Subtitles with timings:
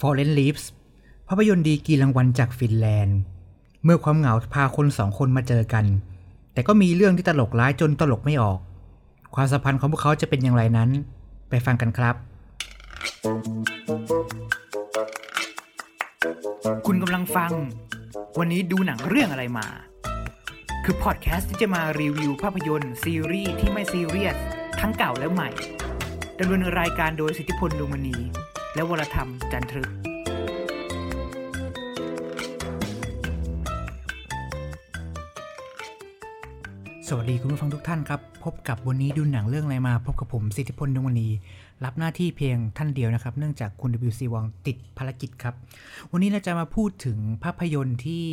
[0.00, 0.64] f o r e n Leaves
[1.28, 3.18] ภาพยนตร์ดีกรีรางวัลจากฟินแลนด์
[3.84, 5.84] เมื่อความเหงาพาคนสองคนมาเจอกัน
[6.52, 8.58] แต่ก็มีเรื่องที่ตลกร้ายจนตลกไม่ออก
[9.34, 10.90] ความสัมพันธ์ของพวกเขาจะเป็นอย่างไรนั้น
[11.48, 12.14] ไปฟังกันครับ
[16.86, 17.52] คุณกำลังฟัง
[18.38, 19.66] วันนี้ดูหนังเรื่องอะไรมา
[20.84, 24.36] คือพอดแคสต์ที่จะมารีวิวภาพยนตร์ซีรีส์ที่ไม่ซีเรียส
[24.80, 25.50] ทั้งเก่าและใหม่
[26.38, 28.16] ดำเนินรายการโดยสิทธิพลดวงมณี
[28.76, 29.90] และวรธรรมจันทรึก
[37.08, 41.28] สวัสดีคุณผู้ฟังทุกท่านครับ พบกับวันนี้ดูหนังเรื่องอะไรมา พบกับผมสิทธิพลดวงมณี
[41.84, 45.54] รับหน้าที่เพียงท่านเดียวนะครับ เนื่องจากคุณ WC วังติดภารกิจครับ
[46.12, 48.24] วันนี้เราจะมาพูดถึงภาพยนตร์ที่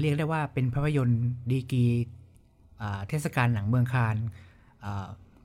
[0.00, 1.84] เรียกได้ว่าเป็นภาพยนตร์ดีกรี
[3.08, 4.16] เทศกาลหนังเมืองคาน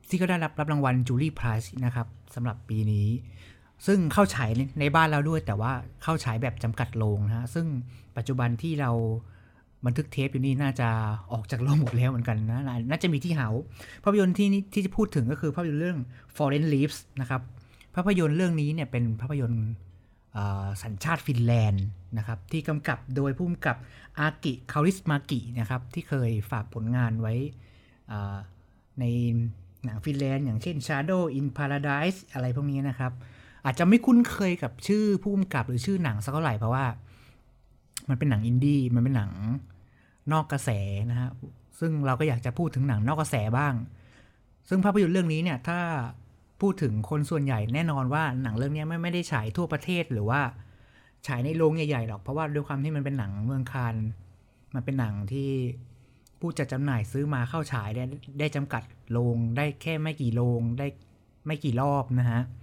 [0.10, 3.08] ที่ก็ได้รับรับรางวัลจูลี่ไพรส์นะครับสำหรับปีนี้
[3.88, 5.72] ซึ่งเข้าฉายในบ้านเราด้วย แต่ว่า
[6.04, 7.68] เข้าฉายแบบจำกัดโรงนะฮะซึ่ง
[8.18, 8.92] ปัจจุบันที่เรา
[9.86, 10.90] บันทึกเทปอยู่นี่น่าจะ
[11.32, 13.50] ออกจากโรงหมดแล้วเหมือนกันนะ น่าจะมีที่เหา
[14.04, 16.00] ภาพยนตร์ที่นี่ที่จะพูดถึงก็คือภาพยนตร์เรื่อง
[16.36, 17.42] Foreign Leaves นะครับ
[17.96, 19.68] ภาพยนตร์เรื่องนี้เนี่ยเป็นภาพยนตร์
[20.84, 21.86] สัญชาติฟินแลนด์
[22.18, 23.78] นะครับ ที่กำกับโดยผู้กำกับ
[24.20, 27.34] อากิคาริสมากินะครับ ที่เคยฝากผลงานไว้
[29.00, 29.06] ใน
[29.86, 33.12] หนังฟินแลนด์อย่างเช่น Shadow in Paradise อะไรพวกนี้นะครับ
[33.66, 36.86] อาจจะไม่คุ้นเคยกับชื่อผู้กำกับหรือชื่อหนังสักเท่าไหร่เพราะว่า
[38.10, 39.32] มันเป็นหนังอินดี้มันเป็นหนัง
[40.32, 40.70] นอกกระแส
[41.12, 41.30] นะฮะ
[41.80, 43.74] ซึ่งเราก็อยากจะพูดถึงหนังนอกกระแสบ้าง
[44.70, 45.80] ซึ่งภาพยนตร์เรื่องนี้เนี่ยถ้า
[46.62, 50.42] พูดถึงคนส่วนใหญ่แน่นอนว่าหนังเรื่องนี้ไม่ไม่ได้ฉายทั่วประเทศหรือว่า
[51.28, 53.96] ฉายในโรงใหญ่ๆหรอกเพราะว่าด้วยความที่มันเป็นหนังเมืองคานส์
[54.74, 55.50] มันเป็นหนังที่
[56.40, 58.04] ผู้จัดจำหน่ายซื้อมาเข้าฉายได้
[58.40, 60.88] ได้จำกัดโรงได้แค่ไม่กี่โรงได้
[61.46, 62.63] ไม่กี่รอบนะฮะเ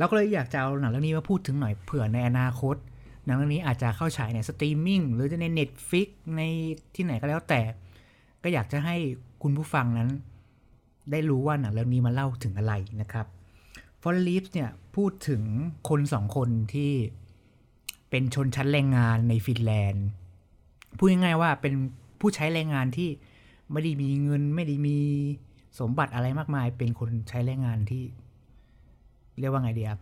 [0.00, 2.76] ราก็เลยอยากจะเอาหนังเรื่องนี้มาพูดถึงหน่อยเผื่อในอนาคต
[3.24, 6.42] หนังเรื่องนี้อาจจะเข้าฉายในสตรีมมิ่งหรือจะใน Netflix ใน
[6.94, 7.60] ที่ไหนก็แล้วแต่
[8.42, 8.96] ก็อยากจะให้
[9.42, 10.08] คุณผู้ฟังนั้น
[11.10, 13.26] ได้รู้ว่าหนังเรื่องนี้มาเล่าถึงอะไรนะครับ
[14.02, 15.42] f o r l e a v e เนี่ยพูดถึง
[15.88, 16.92] คนสองคนที่
[18.10, 20.06] เป็นชนชั้นแรงงานในฟินแลนด์
[20.96, 21.74] พูดง่ายๆว่าเป็น
[22.20, 23.08] ผู้ใช้แรงงานที่
[23.72, 24.98] ไม่ได้มีเงินไม่ได้มี
[25.80, 28.04] สมบัติอะไรมากมาย เป็นคนใช้แรงงานที่
[29.40, 30.00] เรียกว่าไงเดีครับ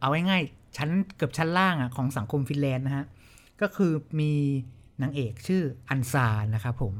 [0.00, 3.06] เอาง่ายๆชั้นเกือบชั้นล่างอะของสังคมฟินแลนด์นะฮะ
[3.60, 4.32] ก็คือมี
[5.02, 6.94] นางเอกชื่ออันซานะครับผม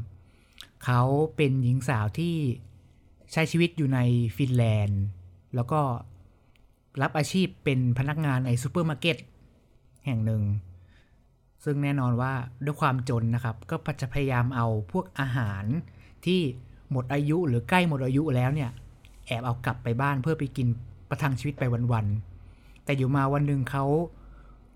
[0.84, 1.03] เขา
[1.37, 2.34] เป็นหญิงสาวที่
[3.32, 4.00] ใช้ชีวิตอยู่ใน
[4.37, 5.03] ฟินแลนด์
[5.54, 5.81] แล้วก็
[7.03, 9.16] รับอาชีพเป็นพนักงานในซูเปอร์มาร์เก็ต
[10.06, 10.43] แห่งหนึ่ง
[11.65, 12.32] ซึ่งแน่นอนว่า
[12.65, 15.65] ด้วยความจนนะครับ ก็จะพยายามเอาพวกอาหาร
[16.27, 16.41] ที่
[16.91, 18.71] หมดอายุหรือใกล้หมดอายุแล้วเนี่ย
[19.27, 20.69] แอบเอากลับไปบ้านเพื่อไปกิน
[21.09, 23.85] ประทังชีวิตไปวันๆแต่อยู่มาวันหนึ่งเขา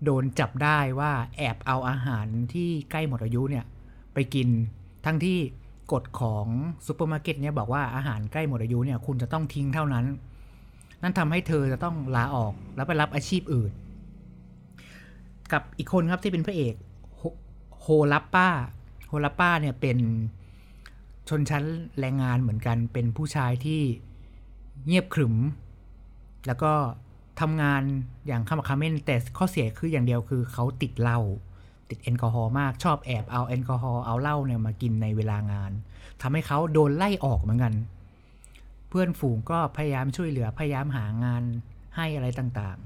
[0.03, 3.65] โดนจับได้ว่าแอบเอาอาหารที่ใกล้หมดอายุเนี่ย
[4.13, 4.47] ไปกิน
[5.05, 5.37] ทั้งที่
[5.91, 6.45] กฎของ
[6.85, 10.05] ซูเปอร์มาร์เก็ตเนี่ยบอกว่าอาหารใกล้หมดอายุเนี่ยคุณจะต้องทิ้งเท่านั้น
[11.01, 13.71] นั่นทำให้เธอจะต้องลาออกแล้วไปรับอาชีพอื่น
[15.51, 16.75] กับอีกคนครับที่เป็นพระเอก
[17.17, 17.23] โฮ
[17.81, 18.49] โฮลัปป้า
[19.07, 19.97] โฮลัปป้าเนี่ยเป็น
[21.29, 21.63] ชนชั้น
[21.99, 23.81] แรงงานเหมือนกันเป็นผู้ชายที่
[24.85, 25.35] เงียบขรึม
[26.47, 26.71] แล้วก็
[27.41, 27.81] ทำงาน
[28.27, 31.19] อย่างขะมักเขม้นแต่ข้อเสียคืออย่างเดียวคือเขาติดเหล้า
[31.89, 35.71] ติดแอลกอฮอล์มากชอบแอบเอาแอลกอฮอล์เอาเหล้าเนี่ยมากินในเวลางาน
[36.21, 37.73] ทำให้เขาโดนไล่ออกเหมือนกัน
[38.89, 41.43] เพื่อนฝูงก็พยายามช่วยเหลือพยายามหางาน
[41.95, 42.77] ให้อะไรต่าง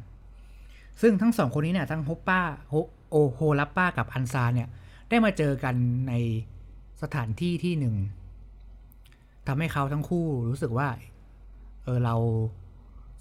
[0.46, 2.76] ๆ ซึ่งทั้งสองคนนี้เนี่ยทั้งโฮปป้าโฮ
[3.10, 4.70] โอโฮลัปป้ากับอันซาเนี่ย
[5.10, 5.76] ได้มาเจอกัน
[6.10, 6.14] ใน
[7.02, 7.96] สถานที่ที่หนึ่ง
[9.48, 10.88] ทำให้เขาทั้งคู่รู้สึกว่า
[11.84, 12.16] เออเรา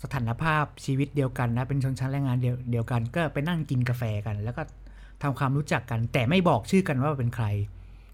[0.03, 4.62] สถานภาพชีวิตเดียวกันนะ เป็นชนชั้นแรงงานเดียวเดียวกัน ก็ไปนั่งกินกาแฟกัน แล้วก็
[5.23, 7.47] ทำความรู้จักกัน แต่ไม่บอกชื่อกันว่าเป็นใคร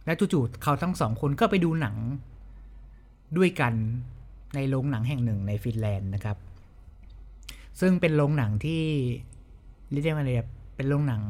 [0.05, 1.97] และจู่ๆเขาทั้งสองคนก็ไปดูหนัง
[3.37, 3.75] ด้วยกัน
[4.55, 6.37] ในโรงหนังแห่งหนึ่งในฟินแลนด์นะครับ
[7.81, 8.83] ซึ่งเป็นโรงหนังที่
[9.91, 10.33] เรียกได้ว่าอะไร
[10.77, 11.23] เป็นโรงหนัง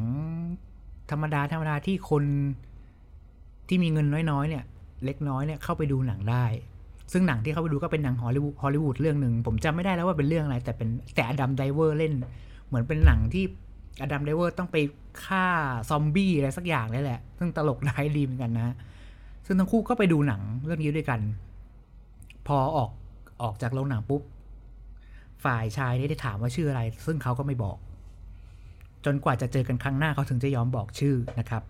[1.10, 2.25] ธรรมดาธรรมดาที่คน
[3.69, 4.64] ที่มีเงินน้อยๆเนี่ย
[5.04, 6.44] เล็กน้อยเนี่ยเข้าไปดูหนังได้
[7.12, 12.12] ซึ่งหนังที่เขาไปดูก็เป็นหนังฮอลลีวูดฮอลลีวูดเรื่องหนึ่งผมจำไม่ได้แล้วว่าเป็นเรื่องอะไร แต่เป็นแต่อดัมไดรเวอร์เล่น
[12.67, 13.44] เหมือนเป็นหนังที่
[14.03, 14.76] อดัมไดรเวอร์ต้องไป
[15.25, 15.47] ฆ่า
[15.91, 18.75] ซอมบี้อะไรสักอย่างนี่แหละ ซึ่งตลกร้ายดีเหมือนกันนะ
[19.47, 21.20] ซึ่งทั้งคู่ก็ไปดูหนังเรื่องนี้ด้วยกัน
[22.47, 22.91] พอออก
[23.43, 24.23] ออกจากโรงหนังปุ๊บ
[25.44, 27.76] ฝ่ายชายได้ถามว่าชื่ออะไร ซึ่งเขาก็ไม่บอก
[29.05, 31.62] จนกว่าจะเจอกันครั้งหน้าเขาถึงจะยอมบอกชื่อนะครับ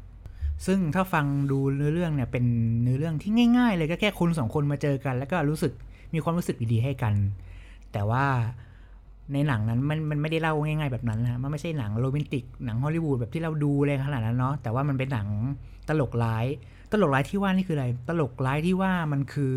[0.66, 2.44] ซึ่งถ้าฟังดูเนื้อเรื่องเนี่ยเป็น
[2.82, 5.72] เนื้อเรื่องที่ง่ายๆ เลยก็แค่คนสองคนมาเจอกัน แล้วก็รู้สึก
[6.14, 7.14] มีความรู้สึกดีๆให้กัน
[7.93, 8.25] แต่ว่า
[9.32, 15.28] ในหนังนั้นมันมันไม่ได้เล่าง่ายๆแบบนั้นนะมันไม่ใช่หนังโรแมนติกหนังฮอลลีวูดแบบที่เราดูเลยขนาดนั้นเนาะแต่ว่ามันเป็นหนัง
[15.88, 16.46] ตลกร้าย
[16.93, 19.52] ตลกร้ายที่ว่านี่คืออะไร ตลกร้ายที่ว่ามันคือ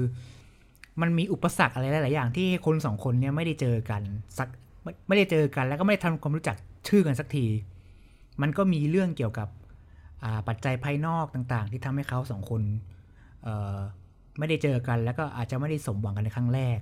[1.02, 4.02] มันมีอุปสรรคอะไรหลายๆอย่างที่คนสองคนเนี่ยไม่ได้เจอกัน
[4.38, 4.48] สัก
[4.84, 6.56] ไม่ไม่ได้เจอกัน แล้วก็ไม่ได้ทำความรู้จัก
[6.88, 7.46] ชื่อกันสักที
[8.42, 9.48] มันก็มีเรื่องเกี่ยวกับ
[10.48, 12.62] ปัจจัยภายนอกต่างๆ ที่ทำให้เขาสองคน
[14.38, 16.80] ไม่ได้เจอกัน แล้วก็อาจจะไม่ได้สมหวังกันในครั้งแรก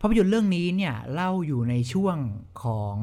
[0.00, 2.16] ภาพยนตร์เรื่องนี้เนี่ยเล่าอยู่ในช่วง
[2.64, 2.96] ของ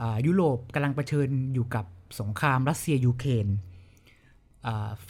[0.00, 1.86] อยุโรปกำลังเผชิญอยู่กับ
[2.20, 3.46] สงครามรัสเซียยูเครน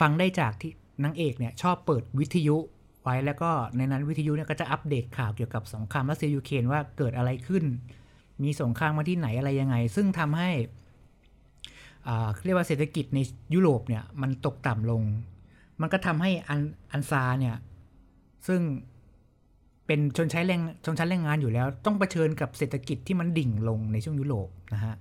[0.00, 0.72] ฟังได้จากที่
[1.04, 2.56] นางเอกเนี่ยชอบเปิดวิทยุ
[3.02, 7.64] ไว้แล้วก็ในนั้นวิทยุเนี่ยก็จะอัปเดตข่าวเกี่ยวกับสงครามรัสเซียยูเครนว่าเกิดอะไรขึ้น
[8.42, 10.50] มีสงครามมาที่ไหนอะไรยังไง ซึ่งทำให้
[12.44, 13.18] เรียกว่าเศรษฐกิจใน
[13.54, 15.02] ยุโรปเนี่ยมันตกต่ำลง
[15.80, 16.60] มันก็ทำให้อัน
[16.90, 17.56] อันซาเนี่ย
[18.46, 18.60] ซึ่ง
[19.86, 24.94] เป็นชนใช้แรงชนชั้นแรงงานอยู่แล้ว ต้องเผชิญกับเศรษฐกิจที่มันดิ่งลงในช่วงยุโรปนะฮะ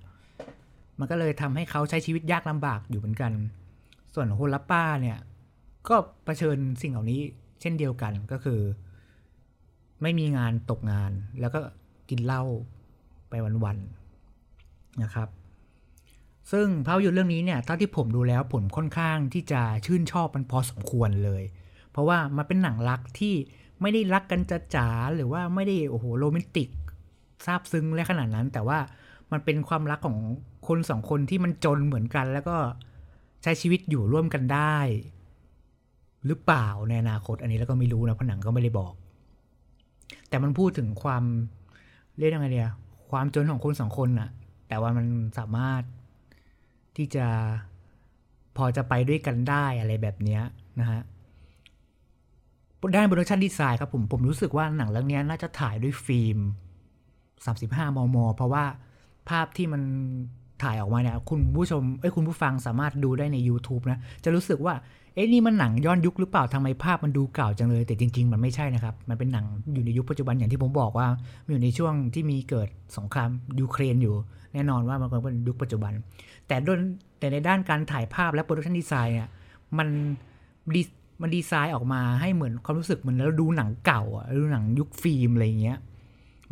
[0.98, 3.32] มันก็เลยทำให้เขาใช้ชีวิตยากลำบากอยู่เหมือนกัน
[4.14, 5.18] ส่วนโฮลัปป้าเนี่ย
[5.88, 7.20] ก็เผชิญสิ่งเหล่านี้
[7.60, 8.60] เช่นเดียวกันก็คือ
[10.02, 11.60] ไม่มีงานตกงานแล้วก็
[12.10, 12.42] กินเหล้า
[13.28, 13.34] ไป
[13.64, 15.28] วันๆนะครับ
[16.52, 21.42] ซึ่งภาพยนตร์เรื่องนี้เนี่ยเท่าที่ผมดูแล้วผมค่อนข้างที่จะชื่นชอบมันพอสมควรเลย
[21.90, 23.34] เพราะว่ามันเป็นหนังรักที่
[23.80, 26.68] ไม่ได้รักกันจะจ๋าหรือว่าไม่ได้โอ้โหโรแมนติก
[27.44, 28.78] ซาบซึ้งและขนาดนั้น แต่ว่า
[29.32, 30.18] มันเป็นความรักของ
[30.68, 32.56] คนสองคนที่มันจนเหมือนกัน แล้วก็
[33.42, 34.76] ใช้ชีวิตอยู่ร่วมกันได้
[36.26, 38.92] หรือเปล่าในอนาคตอันนี้แล้วก็ไม่รู้นะเพราะหนังก็ไม่ได้บอก
[40.28, 41.24] แต่มันพูดถึงความ
[42.18, 42.70] เรียกยังไงดีอะ
[43.10, 44.30] ความจนของคนสองคนน่ะ
[44.68, 45.06] แต่ว่ามัน
[45.38, 45.82] สามารถ
[46.96, 47.26] ที่จะ
[48.56, 50.40] พอจะไปด้วยกันได้อะไรแบบนี้
[50.80, 51.00] นะฮะ
[52.96, 56.38] ด้าน production design ครับผมผมรู้สึกว่าหนังเรื่องนี้น่าจะถ่ายด้วยฟิล์ม
[57.16, 58.64] 35 มม เพราะว่า
[59.28, 59.82] ภาพที่มัน
[60.62, 64.74] ถ่ายออกมาเนี่ยคุณผู้ชมเอ้ยคุณผู้ฟังสามารถดูได้ใน YouTube นะ จะรู้สึกว่า
[65.14, 71.06] เอ๊ะนี่มันหนังย้อนยุคหรือเปล่าทำไมภาพมันดูเก่าจังเลย แต่จริง ๆ มันไม่ใช่นะครับ มันเป็นหนังอยู่ในยุคปัจจุบันอย่างที่ผมบอกว่า
[71.48, 73.30] อยู่ในช่วงที่มีเกิดสงคราม
[73.60, 74.14] ยูเครนอยู่
[74.54, 75.92] แน่นอนว่ามันเป็นยุคปัจจุบัน
[76.48, 76.80] แต่ด้น
[77.18, 79.28] แต่ในด้านการถ่ายภาพและ production design เนี่ย
[79.78, 79.88] มัน
[80.74, 80.82] ดี
[81.22, 85.78] มันดีไซน์ออกมาให้เหมือนความรู้สึกเหมือนเราดูหนังเก่าอะดูหนังยุคฟิล์มอะไรเงี้ย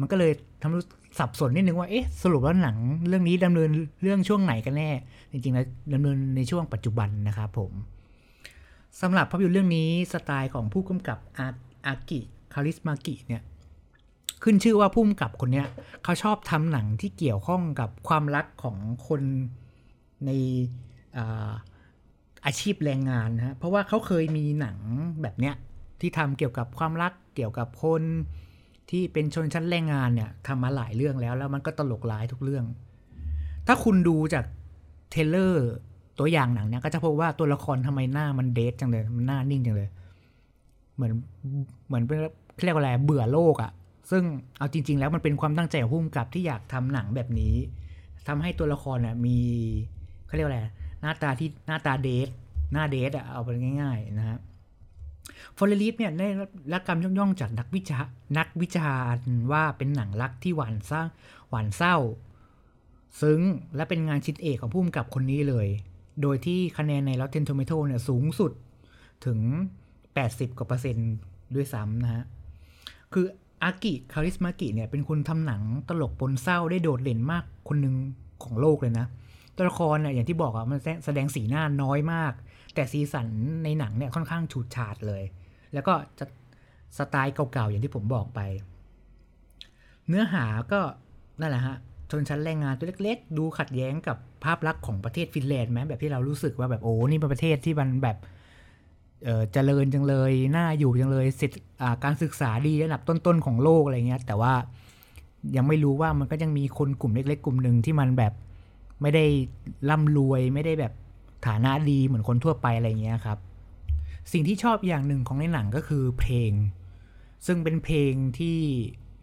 [0.00, 0.32] มันก็เลย
[0.62, 0.82] ทำรู้
[1.18, 2.76] สับสนนิดนึงว่าเอ๊ะสรุปว่าหนัง
[3.08, 3.70] เรื่องนี้ดำเนิน
[4.02, 4.90] เรื่องช่วงไหนกันแน่
[5.32, 7.72] จริงๆแล้วดำเนินในช่วงปัจจุบันนะครับผม
[9.00, 11.48] สำหรับภาพยนตร์เรื่องนี้สไตล์ของผู้กำกับอา
[11.86, 12.20] อากิ
[12.52, 13.42] คาริสมากิเนี่ย
[14.42, 15.66] ขึ้นชื่อว่าผู้กำกับคนเนี้ย
[16.04, 18.76] เขาชอบทำหนังที่เกี่ยวข้องกับความรักของ
[19.08, 19.22] คน
[20.26, 20.30] ใน
[22.46, 24.78] อาชีพแรงงานนะฮะเพราะว่าเขาเคยมีหนัง
[25.22, 25.54] แบบเนี้ย
[26.00, 28.02] ที่ทำเกี่ยวกับความรักเกี่ยวกับคน
[28.90, 32.64] ที่เป็นชนชั้นแรงงานเนี่ยทำมาหลายเรื่องแล้ว แล้วมันก็ตลกร้ายทุกเรื่อง
[33.66, 34.44] ถ้าคุณดูจาก
[35.10, 35.68] เทเลอร์
[36.18, 39.88] ตัวอย่างหนังเนี่ยก็จะพบว่าตัวละครทำไมหน้ามันเดทจังเลย มันหน้านิ่งจังเลย
[40.94, 41.12] เหมือน
[41.86, 42.18] เหมือนเป็น
[42.64, 43.72] เรียกว่าอะไรเบื่อโลกอะ่ะ
[44.10, 44.22] ซึ่ง
[44.58, 47.54] เอาจริง ๆ แล้วมันเป็นความตั้งใจของผู้กำกับที่อยากทำหนังแบบนี้
[48.28, 49.38] ทำให้ตัวละครเนี่ยมี
[50.26, 50.62] เขาเรียกว่าอะไร
[51.00, 52.28] หน้าตาที่หน้าตาเดท
[52.72, 53.48] หน้าเดทอะเอาไป
[53.82, 54.38] ง่าย ๆ นะฮะ
[55.56, 56.28] ฟอร์เรลิฟเนี่ยได้
[56.72, 57.98] รับการย่องๆจากนักวิจา
[58.38, 61.00] นักวิจารณ์ว่าเป็นหนังรักที่หวานซ่า
[61.50, 61.96] หวานเศร้า
[63.20, 63.40] ซึ้ง
[63.76, 65.68] และเป็นงานชิ้นเอกของผู้กำกับคนนี้เลย
[66.22, 68.52] โดยที่คะแนนใน Rotten Tomato เนี่ยสูงสุด
[69.26, 69.38] ถึง
[69.98, 71.12] 80 กว่าเปอร์เซ็นต์
[71.54, 72.24] ด้วยซ้ำนะฮะ
[73.12, 73.26] คือ
[73.62, 77.94] อากิคาริสมากิเนี่ยเป็นคนทำหนังตลกปนเศร้าได้โดดเด่นมากคนหนึ่ง
[78.42, 79.06] ของโลกเลยนะ
[79.56, 82.32] ตัวละครเนี่ยอย่างที่บอกอะมันแสดงสีหน้าน้อยมาก
[82.74, 83.28] แต่สีสัน
[83.64, 85.22] ในหนังเนี่ยค่อนข้างฉูดฉาดเลย
[85.74, 86.24] แล้วก็จะ
[86.98, 88.40] สไตล์เก่าๆ อย่างที่ผมบอกไป
[90.08, 90.80] เนื้อหาก็
[91.40, 91.76] นั่นแหละฮะ
[92.10, 98.16] ชนชั้นแรงงานตัวเล็กๆ ดูขัดแย้งกับภาพลักษณ์ของประเทศฟินแลนด์ไหมแบบที่เรารู้สึกว่าแบบโอ้นี่เป็นประเทศที่มันแบบ
[99.24, 101.58] เเจริญจังเลยน่าอยู่จังเลยสิทธิ
[102.04, 104.54] การศึกษาดีระดับต้นๆของโลกอะไรเงี้ยแต่ว่า
[105.56, 108.32] ยังไม่รู้ว่ามันก็ยังมีคนกลุ่มเล็ก ๆ กลุ่มหนึ่งที่มันแบบ
[109.02, 109.24] ไม่ได้
[109.90, 110.92] ร่ำรวยไม่ได้แบบ
[111.46, 113.38] ฐานะดีเหมือนคนทั่วไปอะไรเงี้ยครับ
[114.32, 116.52] สิ่งที่ชอบอย่างหนึ่งของในหนังก็คือเพลง
[117.46, 118.58] ซึ่งเป็นเพลงที่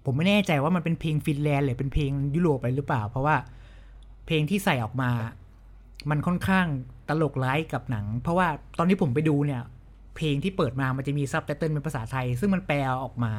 [0.06, 3.36] ผมไม่แน่ใจว่ามันเป็นเพลงฟินแลนด์หรือเป็นเพลงยุโรปอะไรหรือเปล่า เพราะว่า
[4.26, 5.12] เพลงที่ใส่ออกมา
[6.10, 6.66] มันค่อนข้าง
[7.10, 8.48] ตลกร้ายกับหนัง เพราะว่า
[8.78, 9.62] ตอนที่ผมไปดูเนี่ย
[10.16, 13.34] เพลงที่เปิดมามันจะมีซับไตเติลเป็นภาษาไทย ซึ่งมันแปลออกมา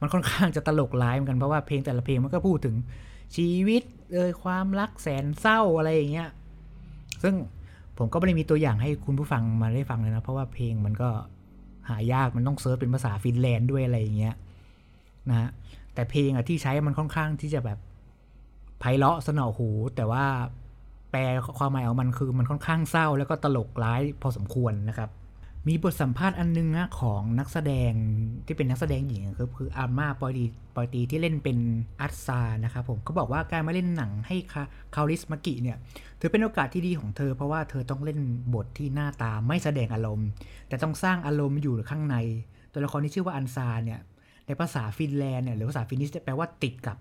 [0.00, 2.76] มันค่อนข้างจะตลกร้ายเหมือนกันเพราะว่าเพลงแต่ละเพลงมันก็พูดถึง
[3.36, 6.30] ชีวิตเอยความรักแสนเศร้าอะไรอย่างเงี้ย
[7.22, 7.34] ซึ่ง
[7.98, 11.10] ผมก็ไม่ได้มีตัวอย่างให้คุณผู้ฟังมาได้ฟังเลยนะ เพราะว่าเพลงมันก็
[11.88, 14.34] หายากมันต้อง search เป็นภาษาฟินแลนด์ด้วยอะไรอย่างเงี้ย
[15.28, 15.48] นะฮะ
[15.94, 17.78] แต่เพลงอะที่ใช้มันค่อนข้างที่จะแบบ
[18.80, 20.24] ไพเราะเสนาะหู แต่ว่า
[21.10, 21.20] แปล
[21.58, 25.10] ความหมายของมันคือมันค่อนข้างเศร้าแล้วก็ตลกร้ายพอสมควรนะครับ
[25.68, 27.92] มีบทสัมภาษณ์อันนึงนะของนักแสดง
[28.46, 30.44] ที่เป็นนักแสดงหญิงคือคืออัลม่าปอยสตี
[30.74, 31.58] ปอยสตีที่เล่นเป็น
[32.00, 34.62] อันซานะครับผมเขาบอกว่าการมาเล่นหนังให้คา
[34.94, 35.76] คาริสมากิเนี่ย
[36.20, 38.20] ถือเป็นโอกาสที่ดีของเธอเพราะว่าเธอต้องเล่น
[38.54, 40.28] บทที่หน้าตาไม่แสดงอารมณ์
[40.68, 42.16] แต่ต้องสร้างอารมณ์อยู่ข้างใน
[42.72, 44.00] ตัวละครที่ชื่อว่าอันซาเนี่ย
[44.46, 46.96] ในภาษาฟินแลนด์เนี่ยหรือภาษา Finnish แปลว่าติดกับ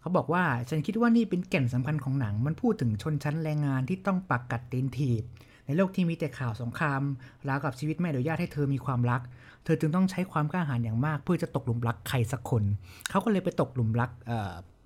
[0.00, 5.24] เขาบอกว่าฉันคิดว่านี่เป็นแก่นสำคัญของหนัง มันพูดถึงชนชั้นแรงงานที่ต้องปักกัดตีนถีบ
[5.66, 7.00] ในโลกที่มีแต่ข่าวสงคราม
[7.48, 9.20] ราวกับชีวิตไม่อนุญาตให้เธอมีความรัก
[9.64, 12.62] เธอจึงต้องใช้ความกล้าหาญอย่างมาก เพื่อจะตกหลุมรักใครสักคน
[13.10, 14.10] เขาก็เลยไปตกหลุมรัก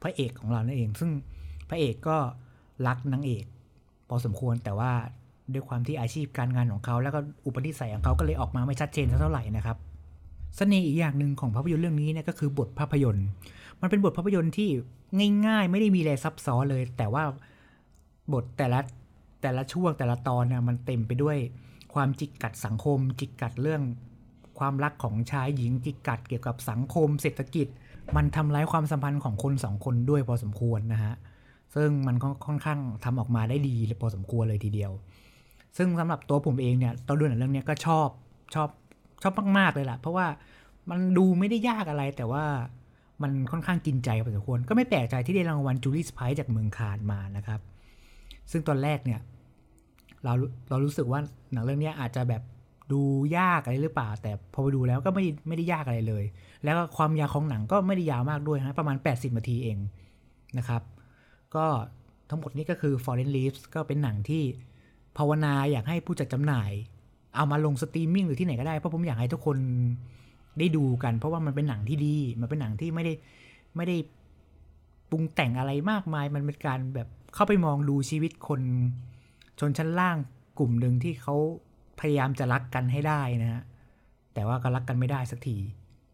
[0.03, 1.11] พระเอกของเรานั่นเอง ซึ่ง
[1.69, 2.17] พระเอกก็
[2.87, 3.45] รักนางเอก
[4.09, 4.93] พอสมควรแต่ว่า
[5.53, 9.77] ด้วยความที่อาชีพการงานของเขา แล้วก็อุปนิสัยของเขาก็เลยออกมาไม่ชัดเจนเท่าไหร่นะครับ
[10.57, 13.27] เสน่ห์อีกอย่างหนึ่งของภาพยนตร์เรื่องนี้เนี่ยก็คือบทภาพยนตร์
[13.81, 14.69] มันเป็นบทภาพยนตร์ที่
[15.47, 17.25] ง่าย ๆ ไม่ได้มีอะไรซับซ้อนเลย แต่ว่า
[18.33, 18.79] บทแต่ละ
[19.43, 21.39] แต่ละช่วงแต่ละตอนเนี่ยมันเต็มไปด้วย
[21.95, 23.83] ความจิกกัดสังคม จิกกัดเรื่อง
[24.59, 27.67] ความรักของชายหญิงจิกกัดเกี่ยวกับสังคม เศรษฐกิจ
[28.17, 31.15] มันทำร้ายความสัมพันธ์ของคนสองคนด้วยพอสมควรนะฮะ
[31.75, 32.17] ซึ่งมัน
[32.47, 34.93] ค่อนข้างทำออกมาได้ดีพอสมควรเลยทีเดียว
[35.77, 38.09] ซึ่งสำหรับตัวผมเองเนี่ยตอนดูหนังเรื่องนี้ก็ชอบ
[38.55, 38.69] ชอบ
[39.23, 40.27] ชอบมากๆเลยล่ะ เพราะว่า
[40.91, 42.45] มันดูไม่ได้ยากอะไรแต่ว่า
[43.23, 47.61] มันค่อนข้างกินใจพอสมควร ก็ไม่แปลกใจที่ได้รางวัลจูลี่สไพร์จากเมืองคานมานะครับ
[48.53, 49.21] ซึ่งตอนแรกเนี่ย
[50.25, 50.33] เรา
[50.69, 51.21] เรารู้สึกว่า
[51.53, 52.43] หนังเรื่องนี้อาจจะแบบ
[52.93, 53.01] ดู
[53.39, 56.25] ยากอะไรหรือเปล่า แต่พอไปดูแล้วก็ไม่ไม่ได้ยากอะไรเลย
[56.65, 59.79] แล้วก็ความยาวของหนังก็ไม่ได้ยาวมากด้วยนะประมาณ 80นาทีเอง
[60.59, 60.83] นะครับ
[61.55, 61.67] ก็
[62.31, 64.43] ทั้งหมดนี้ก็คือ Fallen Leaves ก็เป็นหนังที่
[65.17, 66.71] ภาวนาอยากให้ผู้จัดจำหน่าย
[67.37, 69.59] เอามาลงสตรีมมิ่งหรือที่ไหนก็ได้ เพราะผมอยากให้ทุกคน
[70.59, 73.13] ได้ดูกัน เพราะว่ามันเป็นหนังที่ดี มันเป็นหนังที่ไม่ได้
[73.77, 73.97] ไม่ได้
[75.11, 78.61] ปรุงแต่งอะไรมากมาย มันเป็นการแบบ เข้าไปมองดูชีวิตคน
[79.61, 80.17] ชนชั้นล่าง
[80.59, 81.35] กลุ่มหนึ่งที่เขา
[82.01, 83.63] พยายามจะรักกันให้ได้นะฮะ
[84.35, 85.57] แต่ว่าก็รักกันไม่ได้สักที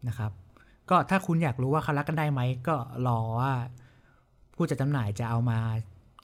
[0.07, 0.31] นะครับ
[0.89, 2.75] ก็ถ้าคุณอยากรู้ว่าเขารักกันได้ไหมก็
[3.07, 3.53] รอว่า
[4.55, 5.59] ผู้จัดจำหน่ายจะเอามา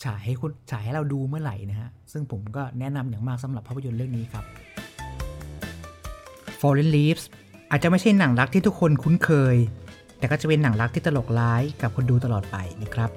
[0.04, 4.46] ฉายให้คุณฉายให้เราดูเมื่อไหร่นะฮะ ซึ่งผมก็แนะนำอย่างมากสำหรับภาพยนตร์เรื่องนี้ครับ
[6.60, 7.26] Fallen Leaves
[7.72, 9.58] อาจจะไม่ใช่หนังรักที่ทุกคนคุ้นเคย
[10.18, 13.10] แต่ก็จะเป็นหนังรักที่ตลกร้ายกับคนดูตลอดไปนะครับ